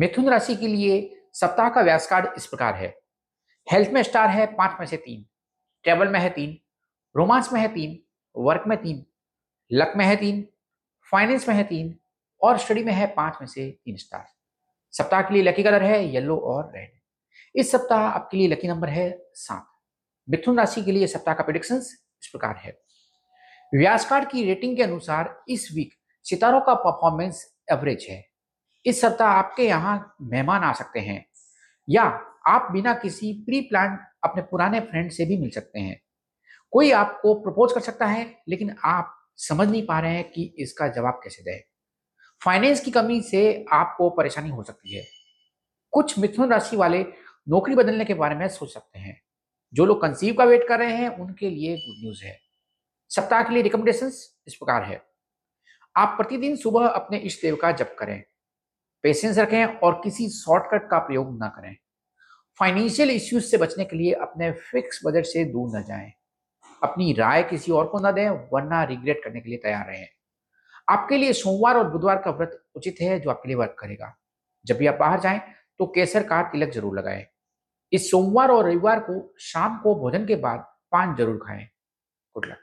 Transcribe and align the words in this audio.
मिथुन 0.00 0.28
राशि 0.28 0.56
के 0.56 0.66
लिए 0.66 1.20
सप्ताह 1.32 1.68
का 1.68 1.80
व्यास 1.80 2.06
कार्ड 2.06 2.26
इस 2.36 2.46
प्रकार 2.46 2.74
है। 2.74 3.00
हेल्थ 3.72 3.90
में 3.90 4.02
स्टार 4.02 4.28
है 4.28 4.46
पाँच 4.46 4.76
में 4.80 4.86
से 4.86 4.96
तीन, 4.96 5.26
ट्रेवल 5.82 6.08
में 6.08 6.20
है 6.20 6.30
तीन, 6.30 6.58
रोमांस 7.16 7.52
में 7.52 7.60
है 7.60 7.68
तीन, 7.68 8.02
वर्क 8.36 8.64
में 8.66 8.82
तीन, 8.82 9.04
लक 9.72 9.92
में 9.96 10.04
है 10.04 10.16
तीन, 10.16 10.48
फाइनेंस 11.12 11.48
में 11.48 11.54
है 11.54 11.64
तीन 11.64 11.98
और 12.42 12.58
स्टडी 12.58 12.84
में 12.84 12.92
है 12.92 13.06
पाँच 13.06 13.34
में 13.40 13.46
से 13.46 13.70
तीन 13.84 13.96
स्टार। 13.96 14.26
सप्ताह 14.90 15.22
के 15.22 15.34
लिए 15.34 15.42
लकी 15.42 15.62
कलर 15.62 15.82
है, 15.82 16.04
येलो 16.04 16.36
और 16.36 16.72
रेड। 16.76 16.90
इस 17.54 17.72
सप्ताह 17.72 18.00
आपके 18.00 18.36
लिए 18.36 18.48
लकी 18.48 18.68
नंबर 18.68 18.88
है 18.88 19.22
सात। 19.34 19.66
मिथुन 20.30 20.58
राशि 20.58 20.84
के 20.84 20.92
लिए 20.92 21.06
सप्ताह 21.06 21.34
का 21.34 21.42
प्रिडिक्शन 21.42 21.76
इस 21.76 22.28
प्रकार 22.32 22.56
है। 22.56 22.80
व्यास 23.74 24.08
कार्ड 24.10 24.30
की 24.30 24.44
रेटिंग 24.44 24.76
के 24.76 24.82
अनुसार 24.82 25.44
इस 25.48 25.68
वीक 25.74 25.94
सितारों 26.24 26.60
का 26.60 26.74
परफॉर्मेंस 26.74 27.56
एवरेज 27.72 28.06
है। 28.10 28.29
इस 28.86 29.00
सप्ताह 29.00 29.28
आपके 29.28 29.62
यहाँ 29.62 30.14
मेहमान 30.22 30.62
आ 30.62 30.72
सकते 30.72 31.00
हैं। 31.00 31.26
या 31.88 32.02
आप 32.46 32.68
बिना 32.72 32.94
किसी 32.94 33.32
प्री 33.32 33.60
प्लान 33.60 33.98
अपने 34.24 34.42
पुराने 34.42 34.80
फ्रेंड 34.80 35.10
से 35.10 35.24
भी 35.24 35.38
मिल 35.38 35.50
सकते 35.50 35.80
हैं। 35.80 36.02
कोई 36.70 36.90
आपको 36.90 37.34
प्रपोज 37.34 37.72
कर 37.72 37.80
सकता 37.80 38.06
है, 38.06 38.42
लेकिन 38.48 38.76
आप 38.84 39.16
समझ 39.36 39.68
नहीं 39.68 39.86
पा 39.86 40.00
रहे 40.00 40.14
हैं 40.14 40.32
कि 40.32 40.54
इसका 40.58 40.88
जवाब 40.88 41.20
कैसे 41.24 41.42
दें। 41.42 41.60
फाइनेंस 42.44 42.80
की 42.80 42.90
कमी 42.90 43.20
से 43.20 43.64
आपको 43.72 44.10
परेशानी 44.10 44.50
हो 44.50 44.62
सकती 44.62 44.96
है। 44.96 45.04
कुछ 45.90 46.18
मिथुन 46.18 46.50
राशि 46.50 46.76
वाले 46.76 47.06
नौकरी 47.48 47.74
बदलने 47.74 48.04
के 48.04 48.14
बारे 48.14 48.34
में 48.34 48.48
सोच 48.48 48.74
सकते 48.74 48.98
हैं। 48.98 49.22
जो 49.74 49.84
लोग 49.84 50.02
कंसीव 50.02 50.34
का 50.34 50.44
वेट 50.44 50.68
कर 50.68 50.78
रहे 50.78 50.92
हैं, 50.92 51.08
उनके 51.08 51.50
लिए 51.50 51.76
गुड 51.76 51.96
न्यूज़ 52.00 52.24
है। 52.24 52.38
सप्ताह 53.08 53.42
के 53.42 53.54
लिए 53.54 53.62
रिकमेंडेशन 53.62 54.06
इस 54.46 54.54
प्रकार 54.54 54.82
है। 54.82 55.02
आप 55.96 56.08
प्रतिदिन 56.16 56.56
सुबह 56.56 56.88
अपने 56.88 57.18
इष्ट 57.18 57.42
देव 57.42 57.56
का 57.56 57.72
जप 57.72 57.96
करें। 57.98 58.24
पेशेंस 59.04 59.38
रखें 59.38 59.64
और 59.64 60.00
किसी 60.04 60.28
शॉर्टकट 60.30 60.88
का 60.90 60.98
प्रयोग 60.98 61.38
ना 61.38 61.48
करें। 61.48 61.76
फाइनेंशियल 62.60 63.10
इश्यूज़ 63.10 63.44
से 63.44 63.56
बचने 63.58 63.84
के 63.84 63.96
लिए 63.96 64.12
अपने 64.14 64.50
फिक्स 64.62 65.00
बजट 65.06 65.26
से 65.26 65.44
दूर 65.44 65.76
न 65.76 65.82
जाएँ। 65.82 66.12
अपनी 66.82 67.12
राय 67.12 67.42
किसी 67.42 67.72
और 67.72 67.86
को 67.86 67.98
ना 67.98 68.10
दें, 68.12 68.28
वरना 68.52 68.82
रिग्रेट 68.84 69.20
करने 69.24 69.40
के 69.40 69.48
लिए 69.48 69.58
तैयार 69.58 69.86
रहें। 69.86 70.06
आपके 70.88 71.16
लिए 71.18 71.32
सोमवार 71.32 71.76
और 71.76 71.90
बुधवार 71.90 72.18
का 72.18 72.30
व्रत 72.30 72.60
उचित 72.76 72.96
है 73.00 73.18
जो 73.20 73.30
आपके 73.30 73.48
लिए 73.48 73.56
वर्क 73.56 73.76
करेगा। 73.80 74.14
जब 74.64 74.78
भी 74.78 74.86
आप 74.86 74.96
बाहर 75.00 75.20
जाएँ 75.20 75.40
तो 75.80 75.86
केसर 75.86 76.22
का 76.22 76.42
तिलक 76.42 76.72
ज़रूर 76.72 76.98
लगाएँ। 76.98 77.24
इस 77.92 78.10
सोमवार 78.10 78.50
और 78.50 78.64
रविवार 78.64 79.00
को 79.00 79.34
शाम 79.40 79.78
को 79.78 79.94
भोजन 79.94 80.26
के 80.26 80.36
बाद 80.36 80.66
पान 80.92 81.14
ज़रूर 81.16 81.36
खाएँ। 81.38 81.64
Good 82.36 82.46
luck 82.46 82.58